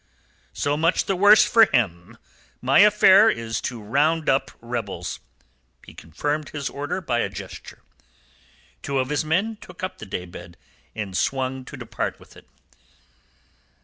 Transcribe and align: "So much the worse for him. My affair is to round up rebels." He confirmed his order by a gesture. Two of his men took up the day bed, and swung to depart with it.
"So 0.55 0.75
much 0.75 1.05
the 1.05 1.15
worse 1.15 1.45
for 1.45 1.65
him. 1.65 2.17
My 2.59 2.79
affair 2.79 3.29
is 3.29 3.61
to 3.61 3.79
round 3.83 4.27
up 4.29 4.49
rebels." 4.59 5.19
He 5.85 5.93
confirmed 5.93 6.49
his 6.49 6.71
order 6.71 7.01
by 7.01 7.19
a 7.19 7.29
gesture. 7.29 7.83
Two 8.81 8.97
of 8.97 9.09
his 9.09 9.23
men 9.23 9.57
took 9.57 9.83
up 9.83 9.99
the 9.99 10.07
day 10.07 10.25
bed, 10.25 10.57
and 10.95 11.15
swung 11.15 11.65
to 11.65 11.77
depart 11.77 12.19
with 12.19 12.35
it. 12.35 12.47